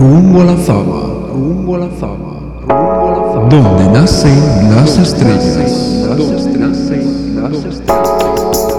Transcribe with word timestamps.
rumbo 0.00 0.40
a 0.40 0.44
la 0.44 0.56
fama, 0.56 1.28
rumbo 1.30 1.76
a 1.76 1.78
la 1.80 1.88
fama, 1.88 2.32
rumbo 2.62 3.06
a 3.06 3.10
la 3.10 3.32
fama, 3.34 3.48
donde 3.50 4.00
nacen 4.00 4.74
las 4.74 4.96
estrellas. 4.96 5.58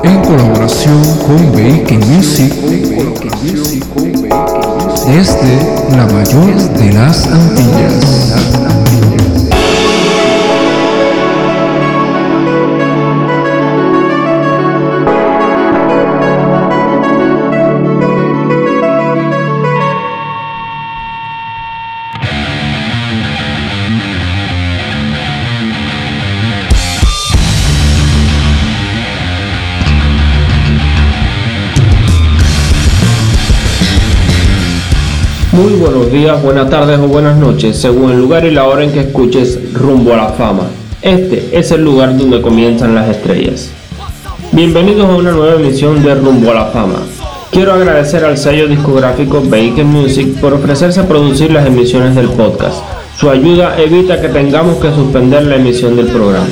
En 0.04 0.22
colaboración 0.24 1.00
con 1.28 1.52
Bake 1.52 2.00
Music, 2.10 2.52
desde 5.06 5.96
la 5.96 6.08
mayor 6.08 6.56
de 6.80 6.94
las 6.94 7.28
Antillas. 7.28 8.22
Buenas 36.44 36.70
tardes 36.70 37.00
o 37.00 37.08
buenas 37.08 37.38
noches, 37.38 37.78
según 37.78 38.12
el 38.12 38.20
lugar 38.20 38.44
y 38.46 38.52
la 38.52 38.66
hora 38.66 38.84
en 38.84 38.92
que 38.92 39.00
escuches 39.00 39.74
Rumbo 39.74 40.14
a 40.14 40.18
la 40.18 40.30
Fama. 40.30 40.64
Este 41.02 41.58
es 41.58 41.72
el 41.72 41.86
lugar 41.86 42.18
donde 42.18 42.42
comienzan 42.42 42.94
las 42.94 43.10
estrellas. 43.10 43.70
Bienvenidos 44.52 45.10
a 45.10 45.16
una 45.16 45.32
nueva 45.32 45.56
emisión 45.56 46.04
de 46.04 46.14
Rumbo 46.16 46.52
a 46.52 46.56
la 46.56 46.66
Fama. 46.66 47.00
Quiero 47.50 47.72
agradecer 47.72 48.26
al 48.26 48.38
sello 48.38 48.68
discográfico 48.68 49.42
Bacon 49.42 49.88
Music 49.88 50.38
por 50.42 50.54
ofrecerse 50.54 51.00
a 51.00 51.08
producir 51.08 51.52
las 51.54 51.66
emisiones 51.66 52.14
del 52.14 52.28
podcast. 52.28 52.84
Su 53.18 53.30
ayuda 53.30 53.80
evita 53.80 54.20
que 54.20 54.28
tengamos 54.28 54.82
que 54.82 54.92
suspender 54.92 55.44
la 55.44 55.56
emisión 55.56 55.96
del 55.96 56.08
programa. 56.08 56.48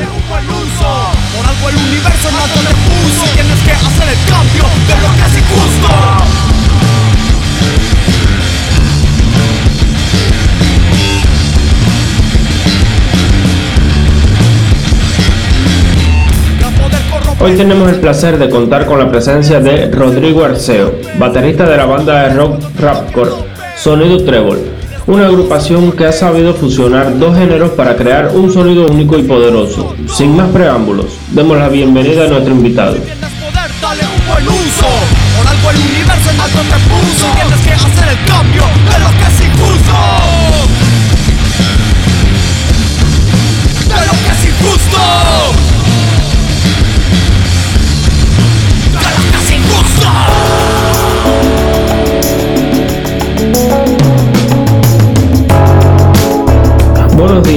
Hoy 17.41 17.55
tenemos 17.55 17.89
el 17.89 18.01
placer 18.01 18.37
de 18.37 18.49
contar 18.49 18.85
con 18.85 18.99
la 18.99 19.09
presencia 19.09 19.61
de 19.61 19.89
Rodrigo 19.89 20.43
Arceo, 20.43 20.93
baterista 21.17 21.65
de 21.65 21.77
la 21.77 21.85
banda 21.85 22.23
de 22.23 22.33
rock 22.33 22.59
rapcore 22.77 23.31
Sonido 23.77 24.21
Trébol, 24.25 24.59
una 25.07 25.27
agrupación 25.27 25.93
que 25.93 26.05
ha 26.05 26.11
sabido 26.11 26.53
fusionar 26.53 27.17
dos 27.17 27.37
géneros 27.37 27.71
para 27.71 27.95
crear 27.95 28.31
un 28.35 28.51
sonido 28.51 28.87
único 28.87 29.17
y 29.17 29.23
poderoso. 29.23 29.95
Sin 30.07 30.35
más 30.35 30.49
preámbulos, 30.49 31.17
demos 31.31 31.57
la 31.57 31.69
bienvenida 31.69 32.25
a 32.25 32.27
nuestro 32.27 32.53
invitado. 32.53 32.97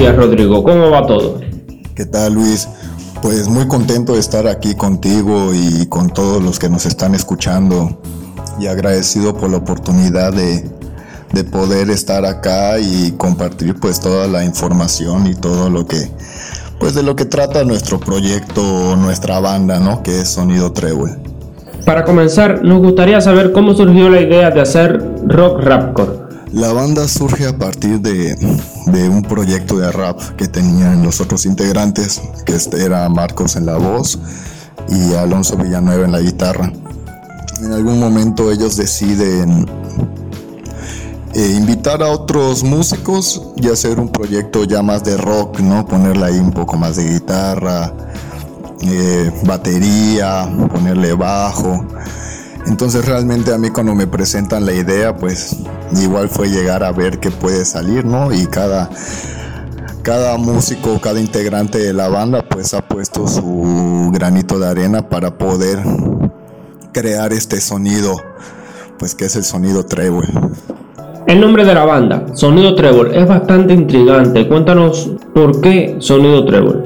Días 0.03 0.17
Rodrigo, 0.17 0.61
¿cómo 0.65 0.89
va 0.89 1.07
todo? 1.07 1.39
¿Qué 1.95 2.05
tal 2.05 2.33
Luis? 2.33 2.67
Pues 3.21 3.47
muy 3.47 3.69
contento 3.69 4.15
de 4.15 4.19
estar 4.19 4.47
aquí 4.47 4.75
contigo 4.75 5.53
y 5.53 5.85
con 5.85 6.09
todos 6.09 6.43
los 6.43 6.59
que 6.59 6.67
nos 6.67 6.85
están 6.85 7.15
escuchando 7.15 8.01
y 8.59 8.67
agradecido 8.67 9.33
por 9.33 9.49
la 9.49 9.57
oportunidad 9.57 10.33
de, 10.33 10.69
de 11.31 11.43
poder 11.45 11.89
estar 11.89 12.25
acá 12.25 12.79
y 12.79 13.13
compartir 13.13 13.79
pues 13.79 14.01
toda 14.01 14.27
la 14.27 14.43
información 14.43 15.25
y 15.25 15.35
todo 15.35 15.69
lo 15.69 15.85
que 15.85 16.11
pues 16.81 16.95
de 16.95 17.03
lo 17.03 17.15
que 17.15 17.23
trata 17.23 17.63
nuestro 17.63 17.97
proyecto, 17.97 18.97
nuestra 18.97 19.39
banda, 19.39 19.79
¿no? 19.79 20.03
Que 20.03 20.19
es 20.19 20.27
Sonido 20.27 20.73
Trébol. 20.73 21.11
Para 21.85 22.03
comenzar, 22.03 22.61
nos 22.61 22.79
gustaría 22.79 23.21
saber 23.21 23.53
cómo 23.53 23.73
surgió 23.73 24.09
la 24.09 24.19
idea 24.19 24.51
de 24.51 24.59
hacer 24.59 25.01
rock 25.27 25.61
rapcore. 25.61 26.22
La 26.53 26.71
banda 26.71 27.07
surge 27.07 27.47
a 27.47 27.57
partir 27.57 27.99
de, 27.99 28.37
un 29.09 29.23
proyecto 29.23 29.79
de 29.79 29.91
rap 29.91 30.19
que 30.37 30.47
tenían 30.47 31.01
los 31.01 31.19
otros 31.19 31.47
integrantes, 31.47 32.21
que 32.45 32.55
este 32.55 32.85
era 32.85 33.09
Marcos 33.09 33.55
en 33.55 33.65
la 33.65 33.77
voz 33.77 34.19
y 34.87 35.15
Alonso 35.15 35.57
Villanueva 35.57 36.05
en 36.05 36.11
la 36.11 36.19
guitarra. 36.19 36.71
En 37.59 37.71
algún 37.71 37.99
momento 37.99 38.51
ellos 38.51 38.77
deciden 38.77 39.65
eh, 41.33 41.55
invitar 41.57 42.03
a 42.03 42.09
otros 42.09 42.63
músicos 42.63 43.41
y 43.55 43.69
hacer 43.69 43.99
un 43.99 44.09
proyecto 44.09 44.63
ya 44.63 44.83
más 44.83 45.03
de 45.03 45.17
rock, 45.17 45.59
¿no? 45.59 45.87
Ponerle 45.87 46.25
ahí 46.25 46.37
un 46.37 46.51
poco 46.51 46.77
más 46.77 46.97
de 46.97 47.13
guitarra, 47.13 47.91
eh, 48.81 49.31
batería, 49.43 50.47
ponerle 50.71 51.13
bajo. 51.13 51.83
Entonces 52.65 53.05
realmente 53.05 53.53
a 53.53 53.57
mí 53.57 53.69
cuando 53.69 53.93
me 53.93 54.07
presentan 54.07 54.65
la 54.65 54.73
idea, 54.73 55.15
pues 55.15 55.57
igual 56.01 56.29
fue 56.29 56.49
llegar 56.49 56.83
a 56.83 56.91
ver 56.91 57.19
qué 57.19 57.29
puede 57.29 57.65
salir, 57.65 58.05
¿no? 58.05 58.33
Y 58.33 58.47
cada, 58.47 58.89
cada 60.01 60.37
músico, 60.37 60.99
cada 61.01 61.19
integrante 61.19 61.77
de 61.77 61.93
la 61.93 62.07
banda, 62.07 62.43
pues 62.47 62.73
ha 62.73 62.81
puesto 62.81 63.27
su 63.27 64.11
granito 64.13 64.59
de 64.59 64.67
arena 64.67 65.09
para 65.09 65.37
poder 65.37 65.79
crear 66.93 67.33
este 67.33 67.59
sonido, 67.59 68.15
pues 68.97 69.13
que 69.13 69.25
es 69.25 69.35
el 69.35 69.43
sonido 69.43 69.85
trébol. 69.85 70.27
El 71.25 71.39
nombre 71.39 71.63
de 71.65 71.73
la 71.73 71.85
banda, 71.85 72.25
Sonido 72.33 72.75
Trébol, 72.75 73.15
es 73.15 73.25
bastante 73.25 73.73
intrigante. 73.73 74.45
Cuéntanos 74.45 75.09
por 75.33 75.61
qué 75.61 75.95
Sonido 75.99 76.45
Trébol. 76.45 76.83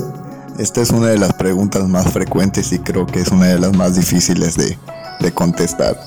Esta 0.60 0.82
es 0.82 0.92
una 0.92 1.08
de 1.08 1.18
las 1.18 1.34
preguntas 1.34 1.88
más 1.88 2.12
frecuentes 2.12 2.72
y 2.72 2.80
creo 2.80 3.08
que 3.08 3.20
es 3.20 3.30
una 3.30 3.48
de 3.48 3.60
las 3.60 3.76
más 3.76 3.96
difíciles 3.96 4.56
de, 4.56 4.78
de 5.20 5.32
contestar. 5.34 5.98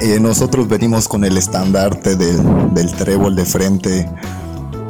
Eh, 0.00 0.20
nosotros 0.20 0.68
venimos 0.68 1.08
con 1.08 1.24
el 1.24 1.36
estandarte 1.36 2.14
del, 2.14 2.92
trébol 2.96 3.34
de 3.34 3.44
frente, 3.44 4.08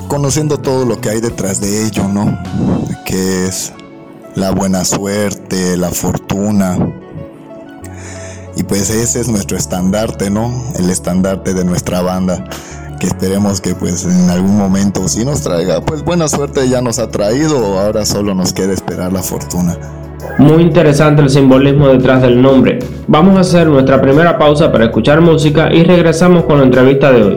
conociendo 0.06 0.58
todo 0.58 0.84
lo 0.84 1.00
que 1.00 1.08
hay 1.08 1.20
detrás 1.20 1.60
de 1.60 1.86
ello, 1.86 2.06
¿no? 2.08 2.38
Que 3.06 3.46
es 3.46 3.72
la 4.34 4.50
buena 4.50 4.84
suerte, 4.84 5.78
la 5.78 5.90
fortuna. 5.90 6.76
Y 8.54 8.64
pues 8.64 8.90
ese 8.90 9.20
es 9.20 9.28
nuestro 9.28 9.56
estandarte, 9.56 10.28
¿no? 10.28 10.52
El 10.76 10.90
estandarte 10.90 11.54
de 11.54 11.64
nuestra 11.64 12.02
banda. 12.02 12.44
Que 13.00 13.06
esperemos 13.06 13.60
que 13.62 13.74
pues 13.74 14.04
en 14.04 14.28
algún 14.28 14.58
momento 14.58 15.08
sí 15.08 15.24
nos 15.24 15.40
traiga. 15.40 15.80
Pues 15.80 16.04
buena 16.04 16.28
suerte 16.28 16.68
ya 16.68 16.82
nos 16.82 16.98
ha 16.98 17.10
traído, 17.10 17.78
ahora 17.78 18.04
solo 18.04 18.34
nos 18.34 18.52
queda 18.52 18.74
esperar 18.74 19.12
la 19.12 19.22
fortuna. 19.22 19.78
Muy 20.38 20.62
interesante 20.62 21.22
el 21.22 21.30
simbolismo 21.30 21.88
detrás 21.88 22.22
del 22.22 22.40
nombre. 22.40 22.78
Vamos 23.06 23.36
a 23.36 23.40
hacer 23.40 23.66
nuestra 23.66 24.00
primera 24.00 24.38
pausa 24.38 24.70
para 24.70 24.84
escuchar 24.84 25.20
música 25.20 25.72
y 25.72 25.82
regresamos 25.82 26.44
con 26.44 26.58
la 26.58 26.64
entrevista 26.64 27.12
de 27.12 27.22
hoy. 27.22 27.36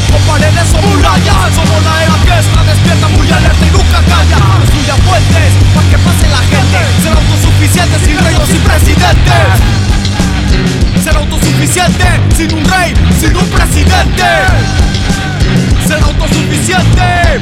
con 0.11 0.21
paredes 0.27 0.69
o 0.75 0.81
murallas 0.87 1.55
Somos 1.55 1.83
la 1.83 2.03
era 2.03 2.17
que 2.25 2.35
está 2.39 2.63
despierta, 2.63 3.07
muy 3.07 3.27
alerta 3.31 3.65
y 3.65 3.71
nunca 3.71 3.99
calla. 4.03 4.37
Construya 4.59 4.95
puentes 5.07 5.51
para 5.73 5.87
que 5.89 5.97
pase 5.97 6.27
la 6.29 6.43
gente. 6.51 6.79
Ser 7.01 7.13
autosuficiente 7.15 7.95
sin 8.05 8.17
reinos 8.19 8.49
y 8.49 8.59
presidentes 8.59 9.81
Ser 11.03 11.15
autosuficiente 11.15 12.05
sin 12.35 12.53
un 12.53 12.65
rey, 12.65 12.93
sin 13.19 13.35
un 13.35 13.47
presidente. 13.49 14.23
Ser 15.87 16.03
autosuficiente. 16.03 17.41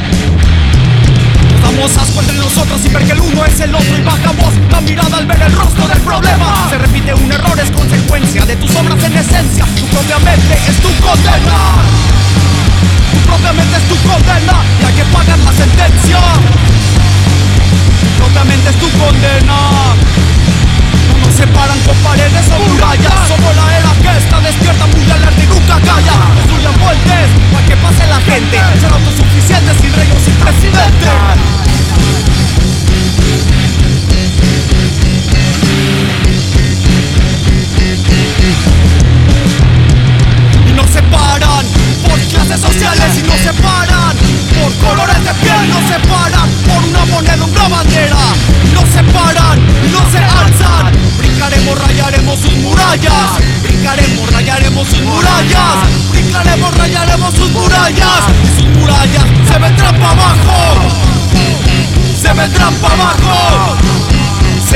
Damos 1.61 1.97
asco 1.97 2.21
entre 2.21 2.37
nosotros 2.37 2.79
y 2.85 2.89
ver 2.89 3.03
que 3.05 3.11
el 3.11 3.19
uno 3.19 3.45
es 3.45 3.59
el 3.59 3.75
otro 3.75 3.97
y 3.97 4.01
bajamos 4.01 4.53
la 4.71 4.81
mirada 4.81 5.17
al 5.17 5.25
ver 5.25 5.41
el 5.41 5.51
rostro 5.53 5.87
del 5.87 5.99
problema. 5.99 6.69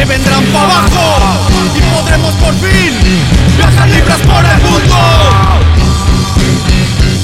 Se 0.03 0.09
vendrán 0.09 0.43
para 0.47 0.65
abajo 0.65 1.39
y 1.73 1.81
podremos 1.95 2.33
por 2.35 2.53
fin 2.55 2.93
viajar 3.55 3.87
libres 3.87 4.17
por 4.17 4.45
el 4.45 4.61
mundo. 4.61 4.95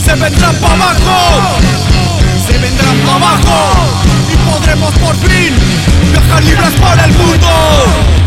Se 0.01 0.15
vendrán 0.15 0.55
para 0.55 0.75
abajo, 0.75 1.59
se 2.47 2.57
vendrán 2.57 2.97
para 2.99 3.15
abajo 3.15 3.73
y 4.31 4.49
podremos 4.49 4.93
por 4.93 5.13
fin 5.17 5.53
viajar 6.09 6.41
libres 6.41 6.73
por 6.75 6.99
el 6.99 7.11
mundo. 7.17 8.18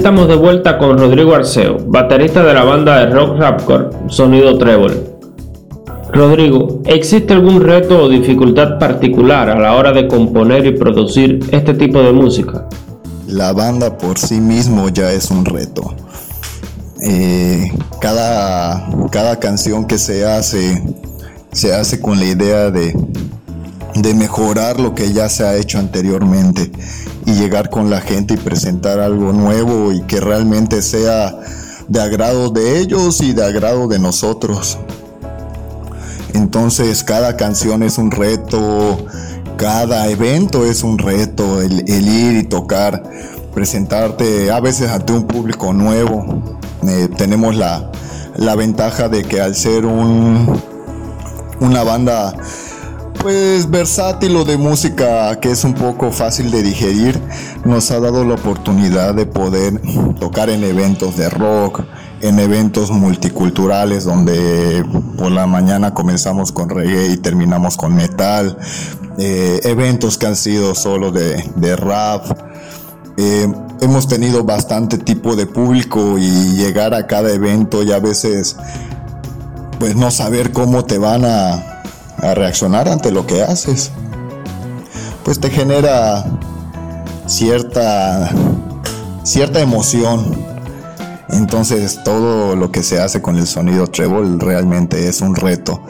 Estamos 0.00 0.28
de 0.28 0.34
vuelta 0.34 0.78
con 0.78 0.96
Rodrigo 0.96 1.34
Arceo, 1.34 1.76
baterista 1.86 2.42
de 2.42 2.54
la 2.54 2.64
banda 2.64 3.00
de 3.00 3.14
rock 3.14 3.38
rapcore 3.38 3.90
Sonido 4.08 4.56
Trébol. 4.56 4.96
Rodrigo, 6.10 6.80
¿existe 6.86 7.34
algún 7.34 7.60
reto 7.60 8.04
o 8.04 8.08
dificultad 8.08 8.78
particular 8.78 9.50
a 9.50 9.60
la 9.60 9.74
hora 9.74 9.92
de 9.92 10.08
componer 10.08 10.64
y 10.64 10.72
producir 10.72 11.40
este 11.52 11.74
tipo 11.74 12.00
de 12.00 12.12
música? 12.12 12.66
La 13.26 13.52
banda 13.52 13.98
por 13.98 14.18
sí 14.18 14.40
mismo 14.40 14.88
ya 14.88 15.12
es 15.12 15.30
un 15.30 15.44
reto. 15.44 15.94
Eh, 17.02 17.70
cada, 18.00 18.88
cada 19.10 19.38
canción 19.38 19.84
que 19.84 19.98
se 19.98 20.24
hace 20.24 20.82
se 21.52 21.74
hace 21.74 22.00
con 22.00 22.18
la 22.18 22.24
idea 22.24 22.70
de, 22.70 22.96
de 23.96 24.14
mejorar 24.14 24.80
lo 24.80 24.94
que 24.94 25.12
ya 25.12 25.28
se 25.28 25.44
ha 25.44 25.56
hecho 25.56 25.78
anteriormente 25.78 26.72
y 27.30 27.34
llegar 27.34 27.70
con 27.70 27.90
la 27.90 28.00
gente 28.00 28.34
y 28.34 28.36
presentar 28.36 28.98
algo 28.98 29.32
nuevo 29.32 29.92
y 29.92 30.02
que 30.02 30.20
realmente 30.20 30.82
sea 30.82 31.38
de 31.86 32.00
agrado 32.00 32.50
de 32.50 32.78
ellos 32.78 33.20
y 33.20 33.32
de 33.32 33.44
agrado 33.44 33.86
de 33.88 33.98
nosotros. 33.98 34.78
Entonces 36.34 37.04
cada 37.04 37.36
canción 37.36 37.82
es 37.82 37.98
un 37.98 38.10
reto, 38.10 39.06
cada 39.56 40.08
evento 40.08 40.64
es 40.64 40.82
un 40.82 40.98
reto, 40.98 41.60
el, 41.60 41.88
ir 41.88 42.36
y 42.36 42.44
tocar, 42.44 43.02
presentarte 43.54 44.50
a 44.50 44.60
veces 44.60 44.90
ante 44.90 45.12
un 45.12 45.26
público 45.26 45.72
nuevo. 45.72 46.42
Eh, 46.86 47.08
tenemos 47.16 47.54
la, 47.56 47.90
la, 48.36 48.54
ventaja 48.56 49.08
de 49.08 49.22
que 49.22 49.40
al 49.40 49.54
ser 49.54 49.84
un, 49.84 50.60
una 51.60 51.82
banda 51.82 52.34
pues 53.20 53.70
versátil 53.70 54.34
o 54.36 54.44
de 54.44 54.56
música 54.56 55.38
que 55.40 55.50
es 55.50 55.64
un 55.64 55.74
poco 55.74 56.10
fácil 56.10 56.50
de 56.50 56.62
digerir, 56.62 57.20
nos 57.64 57.90
ha 57.90 58.00
dado 58.00 58.24
la 58.24 58.34
oportunidad 58.34 59.14
de 59.14 59.26
poder 59.26 59.80
tocar 60.18 60.48
en 60.48 60.64
eventos 60.64 61.16
de 61.16 61.28
rock, 61.28 61.82
en 62.22 62.38
eventos 62.38 62.90
multiculturales 62.90 64.04
donde 64.04 64.84
por 65.18 65.32
la 65.32 65.46
mañana 65.46 65.92
comenzamos 65.92 66.50
con 66.50 66.70
reggae 66.70 67.12
y 67.12 67.16
terminamos 67.18 67.76
con 67.76 67.94
metal, 67.94 68.56
eh, 69.18 69.60
eventos 69.64 70.16
que 70.16 70.26
han 70.26 70.36
sido 70.36 70.74
solo 70.74 71.12
de, 71.12 71.76
rap. 71.76 72.24
Eh, 73.18 73.52
hemos 73.82 74.08
tenido 74.08 74.44
bastante 74.44 74.96
tipo 74.96 75.36
de 75.36 75.46
público 75.46 76.16
y 76.18 76.56
llegar 76.56 76.94
a 76.94 77.06
cada 77.06 77.30
evento 77.32 77.82
y 77.82 77.92
a 77.92 77.98
veces 77.98 78.56
pues 79.78 79.94
no 79.94 80.10
saber 80.10 80.52
cómo 80.52 80.84
te 80.84 80.98
van 80.98 81.24
a 81.24 81.69
a 82.22 82.34
reaccionar 82.34 82.88
ante 82.88 83.10
lo 83.10 83.26
que 83.26 83.42
haces, 83.42 83.92
pues 85.24 85.40
te 85.40 85.50
genera 85.50 86.24
cierta, 87.26 88.30
cierta 89.22 89.60
emoción. 89.60 90.50
Entonces 91.30 92.00
todo 92.04 92.56
lo 92.56 92.72
que 92.72 92.82
se 92.82 93.00
hace 93.00 93.22
con 93.22 93.36
el 93.36 93.46
sonido 93.46 93.86
treble 93.86 94.36
realmente 94.38 95.08
es 95.08 95.20
un 95.20 95.36
reto 95.36 95.80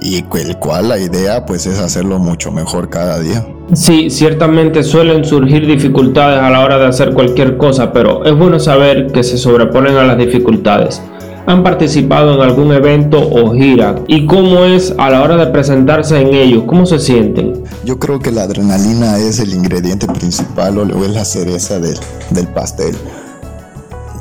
y 0.00 0.16
el 0.16 0.56
cual 0.58 0.88
la 0.88 0.98
idea 0.98 1.44
pues 1.46 1.66
es 1.66 1.78
hacerlo 1.78 2.18
mucho 2.18 2.50
mejor 2.52 2.88
cada 2.88 3.18
día. 3.18 3.46
Sí, 3.74 4.10
ciertamente 4.10 4.82
suelen 4.82 5.24
surgir 5.24 5.66
dificultades 5.66 6.38
a 6.38 6.50
la 6.50 6.60
hora 6.60 6.78
de 6.78 6.86
hacer 6.86 7.12
cualquier 7.12 7.56
cosa, 7.56 7.92
pero 7.92 8.24
es 8.24 8.36
bueno 8.36 8.60
saber 8.60 9.10
que 9.12 9.22
se 9.22 9.36
sobreponen 9.36 9.96
a 9.96 10.04
las 10.04 10.18
dificultades 10.18 11.02
han 11.46 11.62
participado 11.62 12.34
en 12.34 12.40
algún 12.40 12.72
evento 12.72 13.18
o 13.18 13.52
gira 13.52 13.94
y 14.08 14.26
cómo 14.26 14.64
es 14.64 14.94
a 14.98 15.10
la 15.10 15.22
hora 15.22 15.36
de 15.36 15.46
presentarse 15.46 16.20
en 16.20 16.34
ellos, 16.34 16.64
cómo 16.66 16.86
se 16.86 16.98
sienten. 16.98 17.64
Yo 17.84 17.98
creo 17.98 18.18
que 18.18 18.32
la 18.32 18.42
adrenalina 18.42 19.18
es 19.18 19.38
el 19.38 19.54
ingrediente 19.54 20.06
principal 20.06 20.78
o 20.78 21.04
es 21.04 21.10
la 21.10 21.24
cereza 21.24 21.78
del, 21.78 21.96
del 22.30 22.48
pastel. 22.48 22.96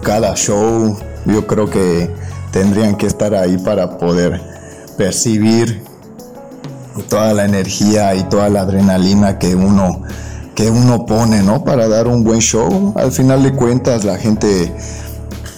Cada 0.03 0.35
show 0.35 0.95
yo 1.25 1.47
creo 1.47 1.69
que 1.69 2.09
tendrían 2.51 2.95
que 2.95 3.07
estar 3.07 3.33
ahí 3.33 3.57
para 3.57 3.97
poder 3.97 4.39
percibir 4.97 5.81
toda 7.09 7.33
la 7.33 7.45
energía 7.45 8.15
y 8.15 8.23
toda 8.23 8.49
la 8.49 8.61
adrenalina 8.61 9.39
que 9.39 9.55
uno 9.55 10.03
que 10.53 10.69
uno 10.69 11.05
pone, 11.05 11.43
¿no? 11.43 11.65
Para 11.65 11.89
dar 11.89 12.07
un 12.07 12.23
buen 12.23 12.39
show. 12.39 12.93
Al 12.95 13.11
final 13.11 13.43
de 13.43 13.51
cuentas 13.53 14.05
la 14.05 14.17
gente 14.17 14.73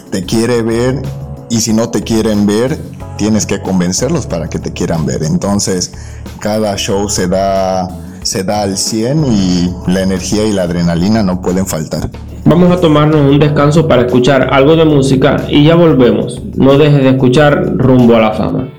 te 0.09 0.25
quiere 0.25 0.63
ver 0.63 1.03
y 1.49 1.61
si 1.61 1.73
no 1.73 1.89
te 1.89 2.03
quieren 2.03 2.45
ver, 2.45 2.77
tienes 3.17 3.45
que 3.45 3.61
convencerlos 3.61 4.25
para 4.27 4.49
que 4.49 4.59
te 4.59 4.71
quieran 4.71 5.05
ver. 5.05 5.23
Entonces, 5.23 5.93
cada 6.39 6.75
show 6.75 7.09
se 7.09 7.27
da, 7.27 7.87
se 8.23 8.43
da 8.43 8.61
al 8.61 8.77
100 8.77 9.25
y 9.25 9.73
la 9.87 10.01
energía 10.01 10.45
y 10.45 10.53
la 10.53 10.63
adrenalina 10.63 11.23
no 11.23 11.41
pueden 11.41 11.65
faltar. 11.65 12.09
Vamos 12.45 12.71
a 12.71 12.79
tomarnos 12.79 13.29
un 13.29 13.39
descanso 13.39 13.87
para 13.87 14.03
escuchar 14.03 14.53
algo 14.53 14.75
de 14.75 14.85
música 14.85 15.45
y 15.49 15.65
ya 15.65 15.75
volvemos. 15.75 16.41
No 16.55 16.77
dejes 16.77 17.03
de 17.03 17.09
escuchar 17.09 17.75
rumbo 17.75 18.15
a 18.15 18.19
la 18.19 18.31
fama. 18.31 18.69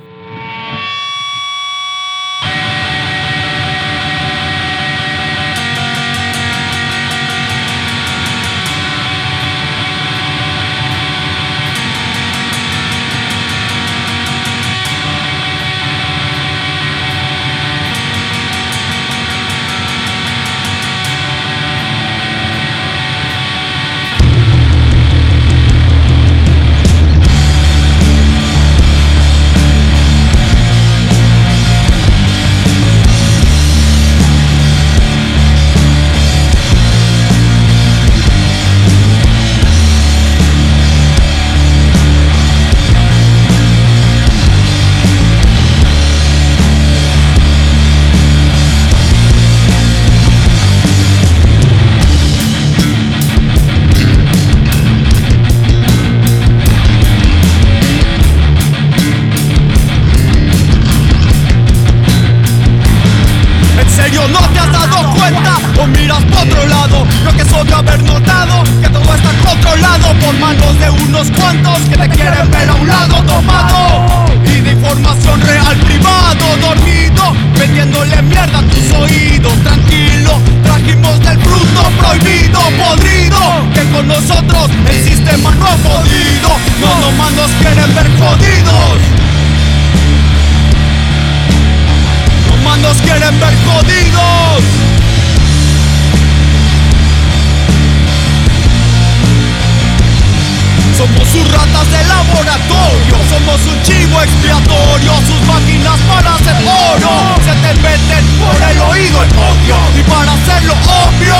somos 103.48 103.66
un 103.66 103.82
chivo 103.82 104.20
expiatorio, 104.22 105.12
sus 105.26 105.40
máquinas 105.46 105.98
para 106.08 106.34
hacer 106.34 106.56
oro. 106.68 107.36
Se 107.44 107.52
te 107.52 107.80
meten 107.80 108.24
por 108.40 108.56
el 108.60 108.80
oído 108.80 109.22
el 109.22 109.30
odio 109.30 109.76
y 109.96 110.02
para 110.02 110.32
hacerlo 110.32 110.74
obvio, 110.84 111.36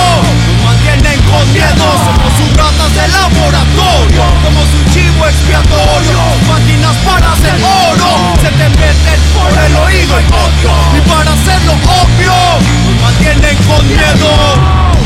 nos 0.46 0.64
mantienen 0.64 1.20
con 1.28 1.52
miedo. 1.52 1.84
Somos 2.04 2.32
sus 2.38 2.56
ratas 2.56 2.94
de 2.94 3.08
laboratorio, 3.08 4.24
somos 4.42 4.68
un 4.72 4.84
chivo 4.92 5.26
expiatorio, 5.26 6.20
máquinas 6.48 6.96
para 7.04 7.32
hacer 7.32 7.60
oro. 7.60 8.36
Se 8.40 8.50
te 8.56 8.68
meten 8.70 9.20
por 9.34 9.52
el 9.52 9.76
oído 9.76 10.18
el 10.18 10.26
odio 10.32 10.72
y 10.96 11.00
para 11.08 11.32
hacerlo 11.32 11.72
obvio, 12.02 12.34
nos 12.86 13.02
mantienen 13.02 13.56
con 13.68 13.86
miedo. 13.86 14.30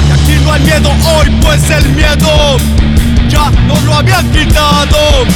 Y 0.09 0.13
aquí 0.13 0.45
no 0.45 0.53
hay 0.53 0.61
miedo 0.61 0.91
hoy, 1.17 1.31
pues 1.43 1.69
el 1.71 1.89
miedo 1.91 2.57
ya 3.29 3.51
nos 3.67 3.83
lo 3.83 3.97
habían 3.97 4.31
quitado 4.31 5.27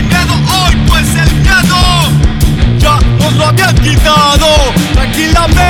pecado 0.00 0.34
hoy, 0.34 0.76
pues 0.86 1.08
el 1.16 1.34
miedo 1.40 1.78
ya 2.78 2.98
nos 3.18 3.32
lo 3.34 3.46
habían 3.46 3.74
quitado. 3.76 4.46
Tranquilamente. 4.92 5.67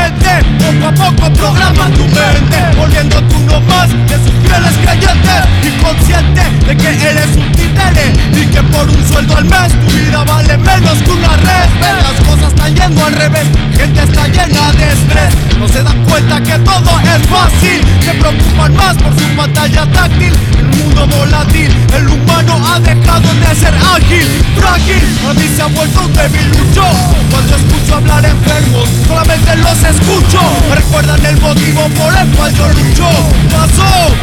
Poco 0.59 0.87
a 0.87 0.93
poco 0.93 1.33
programa 1.33 1.91
tu 1.91 2.05
mente 2.05 2.77
Volviendo 2.77 3.23
tú 3.25 3.39
no 3.47 3.61
más 3.63 3.89
de 3.91 4.17
sus 4.17 4.35
fieles 4.43 4.75
creyentes 4.83 5.43
Y 5.63 5.71
consciente 5.83 6.43
de 6.67 6.77
que 6.77 6.89
eres 7.11 7.37
un 7.37 7.51
títere 7.53 8.13
Y 8.35 8.47
que 8.47 8.63
por 8.65 8.89
un 8.89 9.09
sueldo 9.09 9.37
al 9.37 9.45
mes 9.45 9.73
tu 9.81 9.87
vida 9.97 10.25
vale 10.25 10.57
menos 10.59 10.99
que 11.03 11.11
una 11.11 11.37
red. 11.37 11.69
Las 11.81 12.27
cosas 12.27 12.49
están 12.53 12.75
yendo 12.75 13.05
al 13.05 13.13
revés 13.13 13.47
Gente 13.77 14.03
está 14.03 14.27
llena 14.29 14.73
de 14.73 14.93
estrés 14.93 15.35
No 15.59 15.69
se 15.69 15.83
dan 15.83 16.05
cuenta 16.05 16.41
que 16.41 16.59
todo 16.59 17.01
es 17.01 17.27
fácil 17.29 17.81
Se 18.05 18.13
preocupan 18.15 18.75
más 18.75 18.97
por 18.97 19.15
su 19.15 19.27
pantalla 19.37 19.87
táctil 19.87 20.33
El 20.59 20.67
mundo 20.67 21.07
volátil 21.17 21.71
El 21.95 22.09
humano 22.09 22.61
ha 22.67 22.81
dejado 22.81 23.29
de 23.35 23.55
ser 23.55 23.75
ágil 23.75 24.27
Frágil 24.57 25.03
A 25.29 25.35
mí 25.35 25.49
se 25.55 25.63
ha 25.63 25.67
vuelto 25.67 26.01
un 26.05 26.13
débil 26.13 26.49
luchón 26.51 26.97
Cuando 27.31 27.57
escucho 27.57 27.95
hablar 27.97 28.25
enfermos 28.25 28.89
Solamente 29.07 29.57
los 29.57 29.83
escucho 29.83 30.28
Recuerdan 30.75 31.25
el 31.25 31.41
motivo 31.41 31.89
por 31.97 32.15
el 32.15 32.29
cual 32.37 32.53
yo 32.55 32.69
lucho. 32.69 33.09
Pasó. 33.51 34.15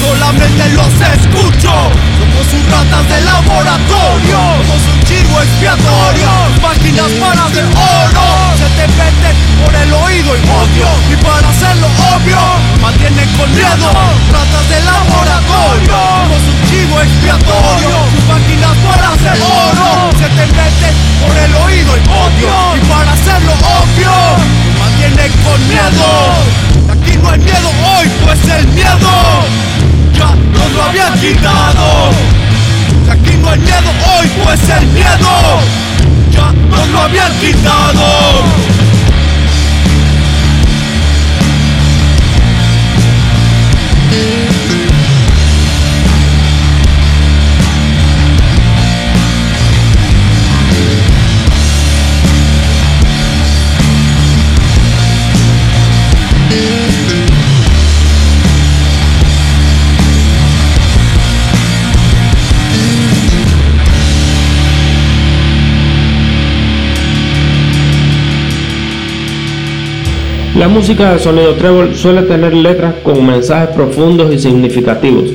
Solamente 0.00 0.68
los 0.70 0.88
escucho. 0.88 1.70
Somos 2.18 2.46
sus 2.50 2.64
ratas 2.70 3.08
de 3.08 3.20
laboratorio. 3.20 4.38
Somos 4.66 4.82
un 4.92 5.02
chivo 5.04 5.40
expiatorio. 5.40 6.28
Máquinas 6.60 7.12
para 7.20 7.44
hacer 7.46 7.64
oro. 7.64 8.26
Se 8.58 8.68
te 8.74 8.88
meten 8.98 9.36
por 9.62 9.74
el 9.74 9.92
oído 9.92 10.36
y 10.36 10.40
odio. 10.40 10.88
Y 11.12 11.16
para 11.22 11.48
hacerlo 11.48 11.86
obvio 12.14 12.38
Mantienen 12.80 13.28
con 13.38 13.50
miedo. 13.54 13.92
Ratas 14.32 14.68
de 14.68 14.80
laboratorio. 14.82 15.98
Somos 16.26 16.42
un 16.50 16.61
hoy 33.60 34.30
pues 34.42 34.60
el 34.70 34.86
miedo. 34.88 35.60
Ya 36.30 36.52
nos 36.52 36.88
lo 36.88 37.02
habían 37.02 37.32
quitado. 37.38 38.31
La 70.54 70.68
música 70.68 71.14
de 71.14 71.18
sonido 71.18 71.54
trébol 71.54 71.96
suele 71.96 72.22
tener 72.24 72.52
letras 72.52 72.96
con 73.02 73.24
mensajes 73.26 73.74
profundos 73.74 74.34
y 74.34 74.38
significativos. 74.38 75.30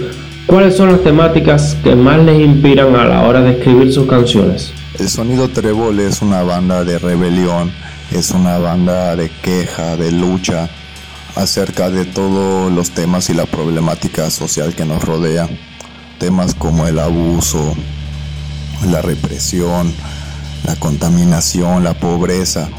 ¿Cuáles 0.46 0.78
son 0.78 0.92
las 0.92 1.02
temáticas 1.02 1.76
que 1.84 1.96
más 1.96 2.20
les 2.20 2.40
inspiran 2.40 2.96
a 2.96 3.04
la 3.04 3.24
hora 3.24 3.42
de 3.42 3.54
escribir 3.54 3.92
sus 3.92 4.08
canciones? 4.08 4.74
El 5.00 5.10
sonido 5.10 5.50
trébol 5.50 6.00
es 6.02 6.22
una 6.22 6.44
banda 6.44 6.84
de 6.84 7.00
rebelión, 7.00 7.72
es 8.12 8.30
una 8.30 8.60
banda 8.60 9.16
de 9.16 9.32
queja, 9.42 9.98
de 9.98 10.12
lucha 10.12 10.70
acerca 11.36 11.90
de 11.90 12.06
todos 12.06 12.72
los 12.72 12.92
temas 12.92 13.32
y 13.32 13.34
la 13.34 13.48
problemática 13.48 14.30
social 14.30 14.76
que 14.76 14.86
nos 14.86 15.04
rodea. 15.04 15.50
Temas 16.20 16.54
como 16.54 16.86
el 16.86 17.00
abuso, 17.00 17.76
la 18.86 19.02
represión, 19.02 19.92
la 20.64 20.76
contaminación, 20.76 21.84
la 21.84 21.96
pobreza 21.96 22.70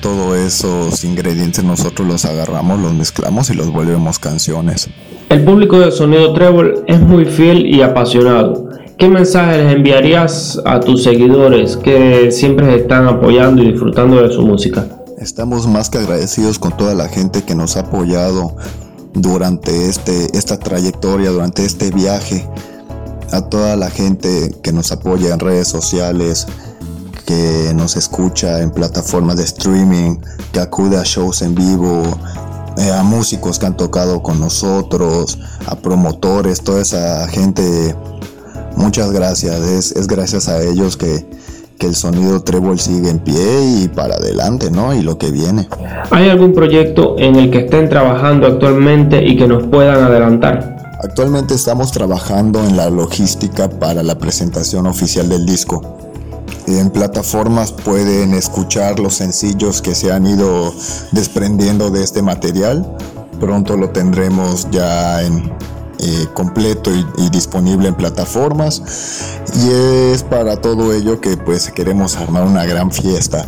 todos 0.00 0.36
esos 0.36 1.04
ingredientes 1.04 1.64
nosotros 1.64 2.06
los 2.06 2.24
agarramos, 2.24 2.80
los 2.80 2.94
mezclamos 2.94 3.50
y 3.50 3.54
los 3.54 3.72
volvemos 3.72 4.18
canciones. 4.18 4.88
El 5.28 5.44
público 5.44 5.80
de 5.80 5.90
Sonido 5.90 6.32
Trébol 6.32 6.84
es 6.86 7.00
muy 7.00 7.24
fiel 7.24 7.66
y 7.66 7.82
apasionado. 7.82 8.68
¿Qué 8.98 9.08
mensaje 9.08 9.58
les 9.58 9.74
enviarías 9.74 10.60
a 10.64 10.80
tus 10.80 11.02
seguidores 11.02 11.76
que 11.76 12.30
siempre 12.32 12.76
están 12.76 13.06
apoyando 13.06 13.62
y 13.62 13.72
disfrutando 13.72 14.22
de 14.22 14.32
su 14.32 14.42
música? 14.42 14.86
Estamos 15.18 15.66
más 15.66 15.90
que 15.90 15.98
agradecidos 15.98 16.58
con 16.58 16.76
toda 16.76 16.94
la 16.94 17.08
gente 17.08 17.42
que 17.42 17.54
nos 17.54 17.76
ha 17.76 17.80
apoyado 17.80 18.56
durante 19.12 19.88
este, 19.88 20.26
esta 20.36 20.58
trayectoria, 20.58 21.30
durante 21.30 21.64
este 21.64 21.90
viaje. 21.90 22.48
A 23.32 23.42
toda 23.42 23.76
la 23.76 23.90
gente 23.90 24.54
que 24.62 24.72
nos 24.72 24.92
apoya 24.92 25.34
en 25.34 25.40
redes 25.40 25.68
sociales, 25.68 26.46
que 27.26 27.72
nos 27.74 27.96
escucha 27.96 28.62
en 28.62 28.70
plataformas 28.70 29.36
de 29.36 29.42
streaming, 29.42 30.16
que 30.52 30.60
acude 30.60 30.96
a 30.96 31.02
shows 31.02 31.42
en 31.42 31.54
vivo, 31.54 32.04
eh, 32.78 32.90
a 32.90 33.02
músicos 33.02 33.58
que 33.58 33.66
han 33.66 33.76
tocado 33.76 34.22
con 34.22 34.40
nosotros, 34.40 35.38
a 35.66 35.74
promotores, 35.74 36.62
toda 36.62 36.80
esa 36.80 37.26
gente. 37.28 37.94
Muchas 38.76 39.10
gracias, 39.10 39.60
es, 39.96 40.06
gracias 40.06 40.48
a 40.48 40.62
ellos 40.62 40.96
que, 40.96 41.26
que 41.78 41.86
el 41.86 41.96
sonido 41.96 42.42
Trébol 42.42 42.78
sigue 42.78 43.10
en 43.10 43.18
pie 43.18 43.82
y 43.82 43.88
para 43.88 44.14
adelante, 44.14 44.70
¿no? 44.70 44.94
Y 44.94 45.02
lo 45.02 45.18
que 45.18 45.30
viene. 45.30 45.68
¿Hay 46.10 46.28
algún 46.28 46.54
proyecto 46.54 47.16
en 47.18 47.36
el 47.36 47.50
que 47.50 47.60
estén 47.60 47.88
trabajando 47.88 48.46
actualmente 48.46 49.24
y 49.24 49.36
que 49.36 49.48
nos 49.48 49.64
puedan 49.64 50.04
adelantar? 50.04 50.76
Actualmente 51.02 51.54
estamos 51.54 51.90
trabajando 51.92 52.62
en 52.62 52.76
la 52.76 52.88
logística 52.88 53.68
para 53.68 54.02
la 54.02 54.16
presentación 54.18 54.86
oficial 54.86 55.28
del 55.28 55.44
disco. 55.44 55.96
En 56.66 56.90
plataformas 56.90 57.72
pueden 57.72 58.34
escuchar 58.34 58.98
los 58.98 59.14
sencillos 59.14 59.80
que 59.80 59.94
se 59.94 60.10
han 60.12 60.26
ido 60.26 60.74
desprendiendo 61.12 61.90
de 61.90 62.02
este 62.02 62.22
material. 62.22 62.96
Pronto 63.38 63.76
lo 63.76 63.90
tendremos 63.90 64.68
ya 64.70 65.22
en, 65.22 65.52
eh, 65.98 66.26
completo 66.34 66.90
y, 66.92 67.30
disponible 67.30 67.88
en 67.88 67.94
plataformas. 67.94 68.82
Y 69.54 69.70
es 70.12 70.22
para 70.24 70.60
todo 70.60 70.92
ello 70.92 71.20
que 71.20 71.36
pues 71.36 71.70
queremos 71.70 72.16
armar 72.16 72.44
una 72.44 72.64
gran 72.64 72.90
fiesta. 72.90 73.46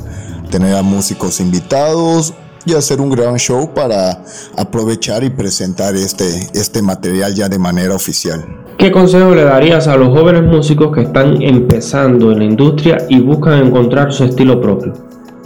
Tener 0.50 0.76
a 0.76 0.82
músicos 0.82 1.40
invitados, 1.40 2.34
y 2.64 2.74
hacer 2.74 3.00
un 3.00 3.08
gran 3.08 3.36
show 3.36 3.72
para 3.72 4.22
aprovechar 4.54 5.24
y 5.24 5.30
presentar 5.30 5.96
este, 5.96 6.50
este 6.52 6.82
material 6.82 7.34
ya 7.34 7.48
de 7.48 7.58
manera 7.58 7.94
oficial. 7.94 8.67
¿Qué 8.78 8.92
consejo 8.92 9.34
le 9.34 9.42
darías 9.42 9.88
a 9.88 9.96
los 9.96 10.16
jóvenes 10.16 10.44
músicos 10.44 10.94
que 10.94 11.02
están 11.02 11.42
empezando 11.42 12.30
en 12.30 12.38
la 12.38 12.44
industria 12.44 12.98
y 13.08 13.20
buscan 13.20 13.66
encontrar 13.66 14.12
su 14.12 14.22
estilo 14.22 14.60
propio? 14.60 14.92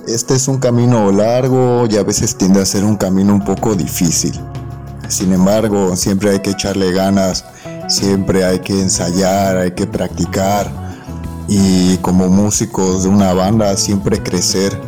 Este 0.07 0.35
es 0.35 0.49
un 0.49 0.59
camino 0.59 1.11
largo 1.11 1.87
y 1.91 1.97
a 1.97 2.03
veces 2.03 2.37
tiende 2.37 2.61
a 2.61 2.67
ser 2.67 2.85
un 2.85 2.99
camino 2.99 3.33
un 3.33 3.43
poco 3.43 3.75
difícil. 3.75 4.39
Sin 5.09 5.33
embargo, 5.33 5.97
siempre 5.97 6.29
hay 6.29 6.41
que 6.41 6.51
echarle 6.51 6.93
ganas, 6.93 7.47
siempre 7.89 8.45
hay 8.45 8.59
que 8.59 8.79
ensayar, 8.79 9.57
hay 9.57 9.71
que 9.71 9.87
practicar 9.87 10.71
y 11.49 11.97
como 12.03 12.29
músicos 12.29 13.05
de 13.05 13.09
una 13.09 13.33
banda 13.33 13.75
siempre 13.79 14.23
crecer 14.23 14.79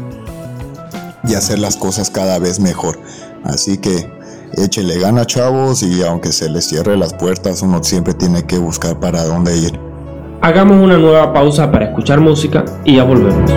y 1.26 1.32
hacer 1.32 1.60
las 1.60 1.78
cosas 1.78 2.10
cada 2.10 2.38
vez 2.38 2.60
mejor. 2.60 2.98
Así 3.42 3.78
que 3.78 4.06
échele 4.56 4.98
gana 4.98 5.24
chavos 5.24 5.82
y 5.82 6.02
aunque 6.02 6.32
se 6.32 6.48
les 6.48 6.66
cierre 6.66 6.96
las 6.96 7.14
puertas, 7.14 7.62
uno 7.62 7.82
siempre 7.82 8.14
tiene 8.14 8.44
que 8.44 8.58
buscar 8.58 8.98
para 8.98 9.24
dónde 9.24 9.56
ir. 9.56 9.78
Hagamos 10.40 10.82
una 10.82 10.98
nueva 10.98 11.32
pausa 11.32 11.70
para 11.70 11.86
escuchar 11.86 12.20
música 12.20 12.64
y 12.84 12.96
ya 12.96 13.04
volvemos. 13.04 13.50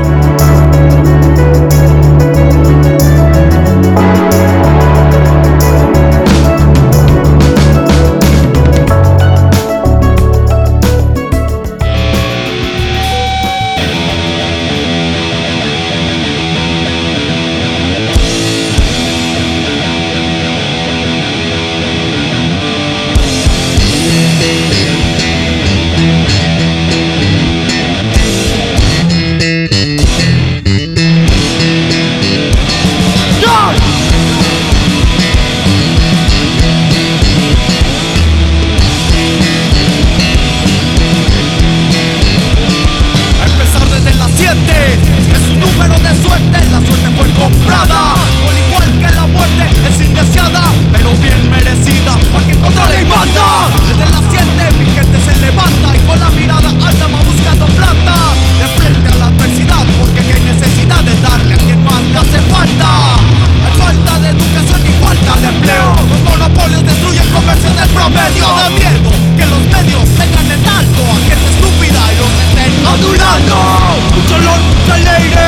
a 74.89 74.95
lady 74.95 75.46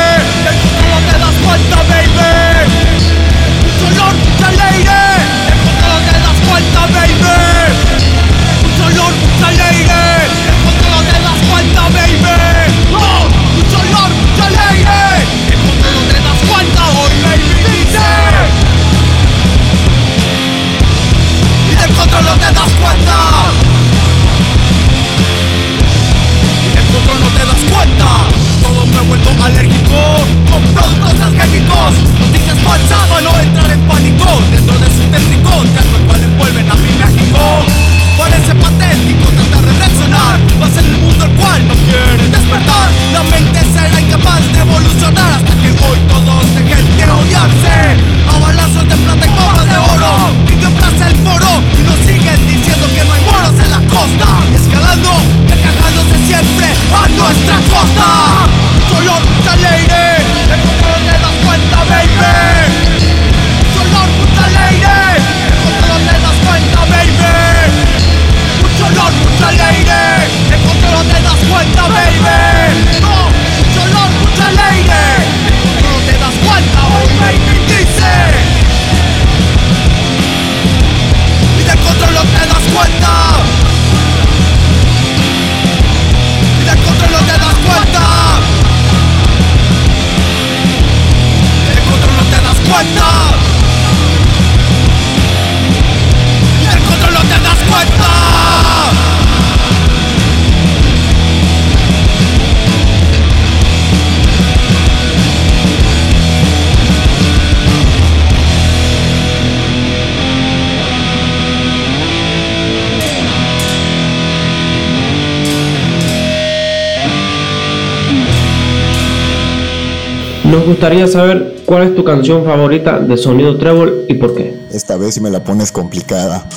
gustaría 120.79 121.07
saber 121.07 121.63
cuál 121.65 121.89
es 121.89 121.95
tu 121.95 122.05
canción 122.05 122.45
favorita 122.45 123.01
de 123.01 123.17
Sonido 123.17 123.57
Trébol 123.57 124.05
y 124.07 124.13
por 124.13 124.33
qué. 124.33 124.65
Esta 124.71 124.95
vez 124.95 125.15
si 125.15 125.19
me 125.19 125.29
la 125.29 125.43
pones 125.43 125.73
complicada. 125.73 126.47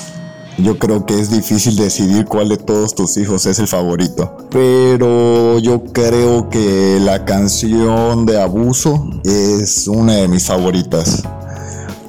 Yo 0.59 0.79
creo 0.79 1.07
que 1.07 1.19
es 1.19 1.29
difícil 1.29 1.75
decidir 1.75 2.27
cuál 2.27 2.49
de 2.49 2.57
todos 2.57 2.95
tus 2.95 3.17
hijos 3.17 3.47
es 3.47 3.59
el 3.59 3.67
favorito. 3.67 4.37
Pero 4.49 5.59
yo 5.59 5.83
creo 5.93 6.49
que 6.51 7.01
la 7.03 7.25
canción 7.25 8.25
de 8.25 8.41
Abuso 8.41 9.11
es 9.25 9.89
una 9.89 10.15
de 10.15 10.29
mis 10.29 10.47
favoritas. 10.47 11.25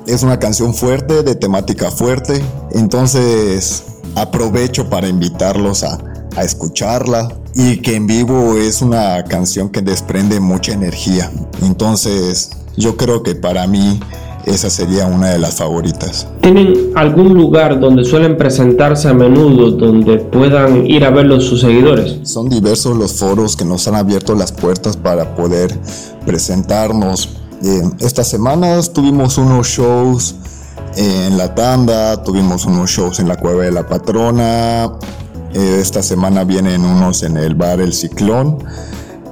Es 0.06 0.21
una 0.21 0.38
canción 0.38 0.76
fuerte, 0.76 1.23
de 1.23 1.34
temática 1.34 1.89
fuerte. 1.89 2.43
Entonces 2.73 3.86
aprovecho 4.13 4.88
para 4.88 5.08
invitarlos 5.08 5.84
a, 5.84 5.97
a 6.36 6.43
escucharla 6.43 7.30
y 7.56 7.78
que 7.78 7.96
en 7.96 8.08
vivo 8.08 8.58
es 8.58 8.82
una 8.82 9.24
canción 9.26 9.69
que 9.69 9.82
desprende 9.82 10.39
mucha 10.39 10.74
energía. 10.74 11.32
Entonces 11.62 12.52
yo 12.76 12.98
creo 12.98 13.24
que 13.24 13.36
para 13.36 13.67
mí 13.67 14.00
esa 14.46 14.69
sería 14.69 15.06
una 15.06 15.30
de 15.30 15.39
las 15.39 15.56
favoritas. 15.56 16.28
¿Tienen 16.41 16.91
algún 16.96 17.34
lugar 17.34 17.80
donde 17.80 18.04
suelen 18.04 18.38
presentarse 18.38 19.08
a 19.08 19.13
menudo 19.13 19.72
donde 19.72 20.17
puedan 20.17 20.86
ir 20.86 21.06
a 21.06 21.12
verlos 21.12 21.46
sus 21.46 21.62
seguidores? 21.62 22.17
Son 22.24 22.50
diversos 22.50 22.98
los 22.98 23.13
foros 23.13 23.56
que 23.56 23.65
nos 23.65 23.88
han 23.88 23.96
abierto 23.96 24.36
las 24.36 24.52
puertas 24.52 24.98
para 24.98 25.36
poder 25.36 25.78
presentarnos. 26.26 27.30
Eh, 27.63 27.82
estas 28.00 28.28
semanas 28.28 28.91
tuvimos 28.91 29.38
unos 29.38 29.67
shows 29.67 30.36
en 30.98 31.38
la 31.38 31.56
tanda, 31.56 32.22
tuvimos 32.24 32.65
unos 32.65 32.89
shows 32.89 33.19
en 33.19 33.28
la 33.28 33.38
cueva 33.38 33.63
de 33.63 33.72
la 33.72 33.88
patrona. 33.88 34.91
Eh, 35.54 35.80
esta 35.80 36.02
semana 36.02 36.44
vienen 36.44 36.84
unos 36.84 37.24
en 37.24 37.38
el 37.38 37.56
bar 37.56 37.80
El 37.80 37.94
Ciclón. 37.94 38.58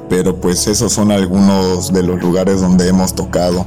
Pero 0.10 0.36
pues 0.36 0.68
esos 0.68 0.92
son 0.92 1.12
algunos 1.12 1.94
de 1.94 2.04
los 2.04 2.22
lugares 2.22 2.60
donde 2.60 2.90
hemos 2.90 3.16
tocado. 3.16 3.66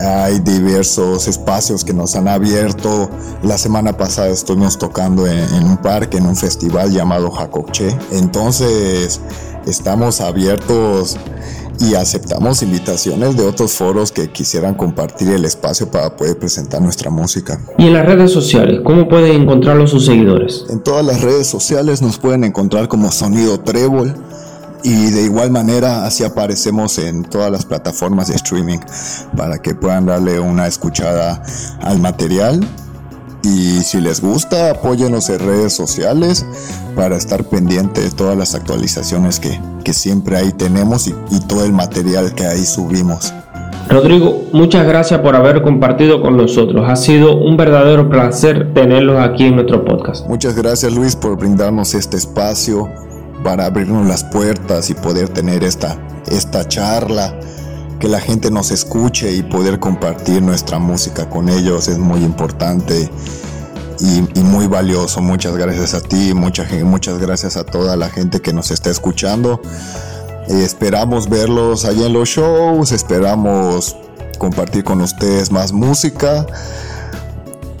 Hay 0.00 0.40
diversos 0.40 1.28
espacios 1.28 1.84
que 1.84 1.94
nos 1.94 2.16
han 2.16 2.26
abierto. 2.26 3.08
La 3.42 3.56
semana 3.56 3.96
pasada 3.96 4.28
estuvimos 4.28 4.76
tocando 4.76 5.26
en, 5.26 5.64
un 5.64 5.76
parque, 5.76 6.18
en 6.18 6.26
un 6.26 6.36
festival 6.36 6.90
llamado 6.90 7.30
Jacobche. 7.30 7.96
Entonces, 8.10 9.20
estamos 9.66 10.20
abiertos 10.20 11.16
y 11.80 11.94
aceptamos 11.94 12.62
invitaciones 12.62 13.36
de 13.36 13.44
otros 13.44 13.72
foros 13.72 14.12
que 14.12 14.28
quisieran 14.28 14.74
compartir 14.74 15.28
el 15.30 15.44
espacio 15.44 15.90
para 15.90 16.16
poder 16.16 16.38
presentar 16.38 16.80
nuestra 16.80 17.10
música. 17.10 17.60
¿Y 17.78 17.86
en 17.86 17.94
las 17.94 18.06
redes 18.06 18.32
sociales? 18.32 18.80
¿Cómo 18.84 19.08
pueden 19.08 19.42
encontrarlos 19.42 19.90
sus 19.90 20.06
seguidores? 20.06 20.64
En 20.70 20.80
todas 20.80 21.04
las 21.04 21.20
redes 21.22 21.46
sociales 21.46 22.02
nos 22.02 22.18
pueden 22.18 22.44
encontrar 22.44 22.88
como 22.88 23.10
Sonido 23.10 23.60
Trébol 23.60 24.14
y 24.82 25.10
de 25.10 25.22
igual 25.22 25.50
manera 25.50 26.06
así 26.06 26.22
aparecemos 26.22 26.98
en 26.98 27.24
todas 27.24 27.50
las 27.50 27.64
plataformas 27.64 28.28
de 28.28 28.36
streaming 28.36 28.78
para 29.36 29.58
que 29.58 29.74
puedan 29.74 30.06
darle 30.06 30.38
una 30.38 30.66
escuchada 30.66 31.42
al 31.80 31.98
material 31.98 32.60
y 33.46 33.82
si 33.84 34.00
les 34.00 34.20
gusta 34.20 34.70
apóyenos 34.70 35.30
en 35.30 35.38
redes 35.38 35.72
sociales 35.72 36.44
para 36.96 37.16
estar 37.16 37.44
pendiente 37.44 38.00
de 38.00 38.10
todas 38.10 38.36
las 38.36 38.54
actualizaciones 38.54 39.38
que, 39.38 39.60
que 39.84 39.92
siempre 39.92 40.36
ahí 40.36 40.52
tenemos 40.52 41.06
y, 41.06 41.14
y 41.30 41.40
todo 41.46 41.64
el 41.64 41.72
material 41.72 42.34
que 42.34 42.44
ahí 42.44 42.64
subimos. 42.64 43.32
Rodrigo, 43.88 44.46
muchas 44.52 44.84
gracias 44.84 45.20
por 45.20 45.36
haber 45.36 45.62
compartido 45.62 46.20
con 46.20 46.36
nosotros. 46.36 46.84
Ha 46.88 46.96
sido 46.96 47.36
un 47.36 47.56
verdadero 47.56 48.08
placer 48.08 48.74
tenerlos 48.74 49.20
aquí 49.20 49.44
en 49.44 49.54
nuestro 49.54 49.84
podcast. 49.84 50.26
Muchas 50.26 50.56
gracias 50.56 50.92
Luis 50.92 51.14
por 51.14 51.36
brindarnos 51.36 51.94
este 51.94 52.16
espacio 52.16 52.90
para 53.44 53.66
abrirnos 53.66 54.08
las 54.08 54.24
puertas 54.24 54.90
y 54.90 54.94
poder 54.94 55.28
tener 55.28 55.62
esta, 55.62 55.96
esta 56.28 56.66
charla, 56.66 57.38
que 57.98 58.08
la 58.08 58.20
gente 58.20 58.50
nos 58.50 58.70
escuche 58.70 59.32
y 59.32 59.42
poder 59.42 59.78
compartir 59.78 60.42
nuestra 60.42 60.78
música 60.78 61.28
con 61.28 61.48
ellos 61.48 61.88
es 61.88 61.98
muy 61.98 62.22
importante 62.22 63.10
y, 64.00 64.40
muy 64.40 64.66
valioso. 64.66 65.20
Muchas 65.20 65.56
gracias 65.56 65.94
a 65.94 66.00
ti, 66.00 66.34
muchas, 66.34 66.70
muchas 66.84 67.18
gracias 67.18 67.56
a 67.56 67.64
toda 67.64 67.96
la 67.96 68.10
gente 68.10 68.40
que 68.40 68.52
nos 68.52 68.70
está 68.70 68.90
escuchando. 68.90 69.60
Eh, 70.48 70.62
esperamos 70.62 71.28
verlos 71.28 71.84
allí 71.84 72.04
en 72.04 72.12
los 72.12 72.28
shows, 72.28 72.92
esperamos 72.92 73.96
compartir 74.38 74.84
con 74.84 75.00
ustedes 75.00 75.50
más 75.50 75.72
música 75.72 76.46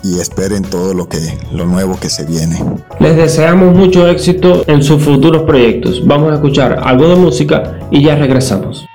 y 0.02 0.20
esperen 0.20 0.62
todo 0.62 0.94
lo 0.94 1.08
que 1.08 1.18
lo 1.52 1.66
nuevo 1.66 1.98
que 2.00 2.08
se 2.08 2.24
viene. 2.24 2.62
Les 2.98 3.16
deseamos 3.16 3.76
mucho 3.76 4.08
éxito 4.08 4.64
en 4.66 4.82
sus 4.82 5.02
futuros 5.02 5.42
proyectos. 5.42 6.06
Vamos 6.06 6.32
a 6.32 6.34
escuchar 6.36 6.80
algo 6.82 7.08
de 7.08 7.16
música 7.16 7.78
y 7.90 8.02
ya 8.02 8.16
regresamos. 8.16 8.85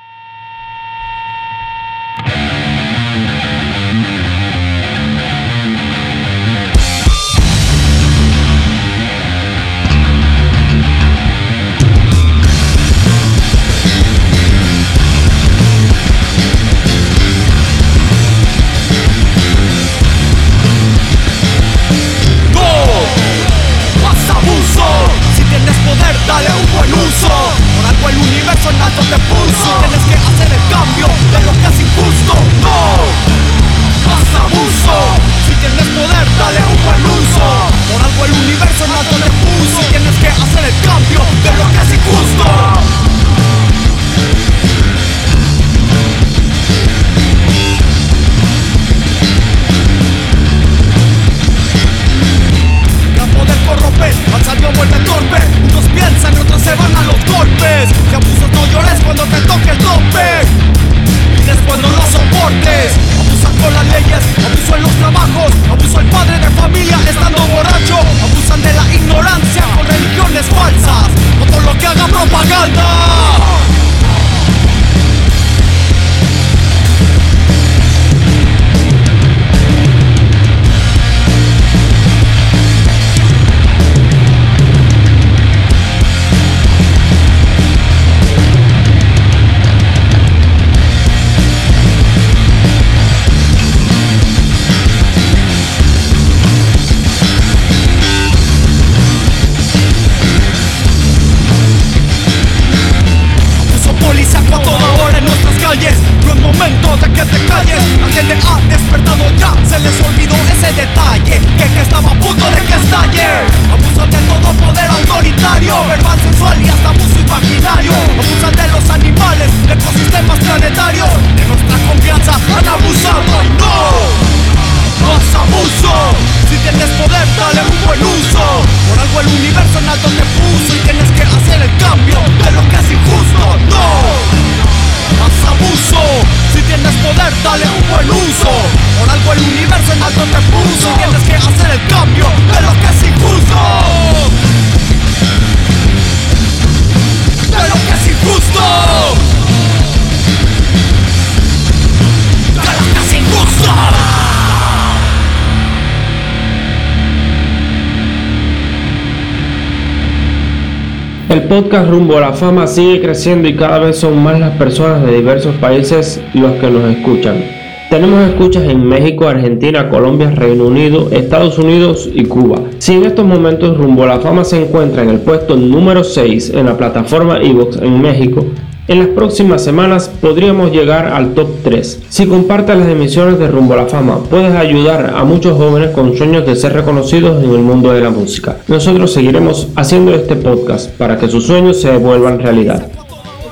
El 161.32 161.44
podcast 161.44 161.90
Rumbo 161.90 162.18
a 162.18 162.20
la 162.20 162.34
Fama 162.34 162.68
sigue 162.68 163.00
creciendo 163.00 163.48
y 163.48 163.56
cada 163.56 163.80
vez 163.80 163.96
son 163.96 164.22
más 164.22 164.38
las 164.38 164.58
personas 164.58 165.02
de 165.06 165.16
diversos 165.16 165.56
países 165.56 166.22
los 166.34 166.52
que 166.58 166.70
nos 166.70 166.84
escuchan. 166.94 167.42
Tenemos 167.90 168.28
escuchas 168.28 168.64
en 168.68 168.86
México, 168.86 169.30
Argentina, 169.30 169.88
Colombia, 169.88 170.30
Reino 170.32 170.66
Unido, 170.66 171.08
Estados 171.10 171.58
Unidos 171.58 172.10
y 172.14 172.26
Cuba. 172.26 172.60
Si 172.80 172.96
en 172.96 173.06
estos 173.06 173.26
momentos 173.26 173.78
Rumbo 173.78 174.04
a 174.04 174.08
la 174.08 174.20
Fama 174.20 174.44
se 174.44 174.62
encuentra 174.62 175.04
en 175.04 175.10
el 175.10 175.20
puesto 175.22 175.56
número 175.56 176.04
6 176.04 176.52
en 176.54 176.66
la 176.66 176.76
plataforma 176.76 177.40
Evox 177.42 177.78
en 177.78 178.02
México, 178.02 178.46
en 178.92 179.00
las 179.00 179.08
próximas 179.08 179.64
semanas 179.64 180.12
podríamos 180.20 180.70
llegar 180.74 181.08
al 181.08 181.34
top 181.34 181.48
3. 181.64 182.02
Si 182.10 182.26
compartes 182.26 182.78
las 182.78 182.90
emisiones 182.90 183.40
de 183.40 183.48
Rumbo 183.48 183.74
a 183.74 183.78
la 183.78 183.86
Fama, 183.86 184.20
puedes 184.30 184.54
ayudar 184.54 185.14
a 185.16 185.24
muchos 185.24 185.58
jóvenes 185.58 185.92
con 185.92 186.18
sueños 186.18 186.46
de 186.46 186.58
ser 186.58 186.74
reconocidos 186.74 187.42
en 187.42 187.52
el 187.52 187.60
mundo 187.60 187.94
de 187.94 188.02
la 188.02 188.10
música. 188.10 188.58
Nosotros 188.68 189.14
seguiremos 189.14 189.70
haciendo 189.78 190.14
este 190.14 190.36
podcast 190.36 190.92
para 190.98 191.18
que 191.18 191.30
sus 191.30 191.46
sueños 191.46 191.80
se 191.80 191.96
vuelvan 191.96 192.40
realidad. 192.40 192.92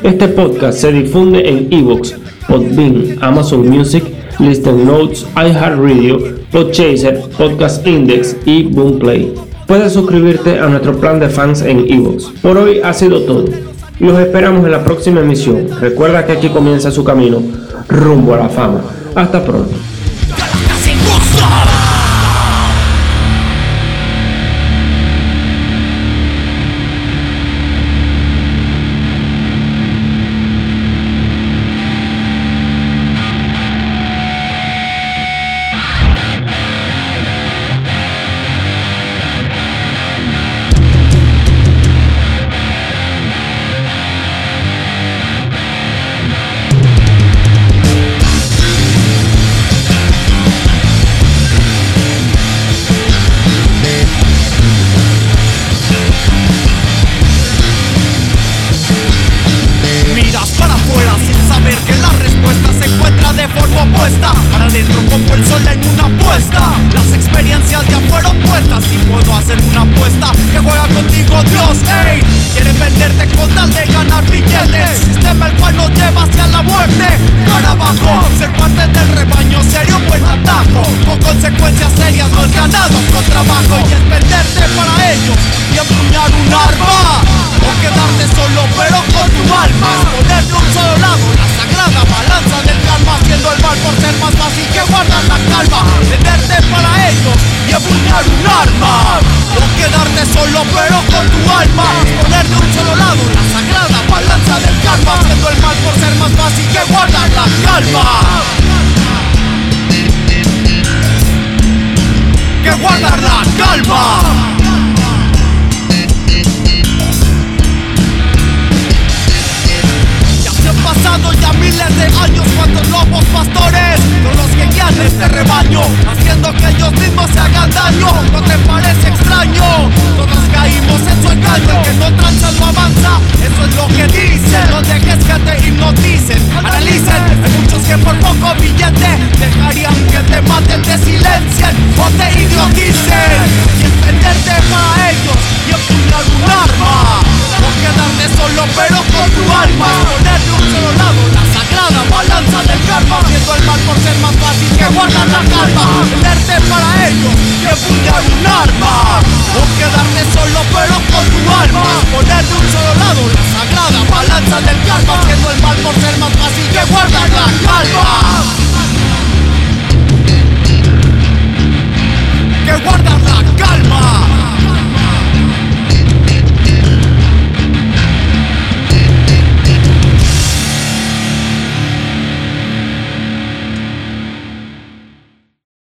Este 0.04 0.28
podcast 0.28 0.78
se 0.78 0.92
difunde 0.92 1.48
en 1.48 1.70
Evox, 1.72 2.16
Podbean, 2.46 3.18
Amazon 3.22 3.66
Music, 3.70 4.04
Listen 4.40 4.86
Notes, 4.86 5.26
iHeartRadio, 5.38 6.20
Podchaser, 6.52 7.22
Podcast 7.38 7.88
Index 7.88 8.36
y 8.46 8.64
Boomplay. 8.64 9.34
Puedes 9.68 9.94
suscribirte 9.94 10.60
a 10.60 10.68
nuestro 10.68 10.98
plan 11.00 11.18
de 11.18 11.30
fans 11.30 11.62
en 11.62 11.90
Evox. 11.90 12.26
Por 12.42 12.58
hoy 12.58 12.82
ha 12.84 12.92
sido 12.94 13.22
todo. 13.22 13.69
Los 14.00 14.18
esperamos 14.18 14.66
en 14.66 14.72
la 14.72 14.84
próxima 14.84 15.20
emisión. 15.20 15.68
Recuerda 15.80 16.26
que 16.26 16.32
aquí 16.32 16.50
comienza 16.50 16.90
su 16.90 17.04
camino 17.04 17.42
rumbo 17.90 18.34
a 18.34 18.38
la 18.38 18.50
fama. 18.50 18.82
Hasta 19.14 19.44
pronto. 19.44 19.76